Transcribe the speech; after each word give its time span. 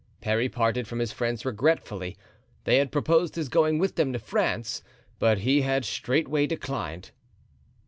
Parry 0.19 0.49
parted 0.49 0.87
from 0.87 0.97
his 0.97 1.11
friends 1.11 1.45
regretfully; 1.45 2.17
they 2.63 2.79
had 2.79 2.91
proposed 2.91 3.35
his 3.35 3.49
going 3.49 3.77
with 3.77 3.97
them 3.97 4.11
to 4.13 4.17
France, 4.17 4.81
but 5.19 5.37
he 5.37 5.61
had 5.61 5.85
straightway 5.85 6.47
declined. 6.47 7.11